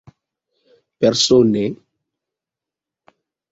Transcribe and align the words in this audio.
Persone. 1.03 1.63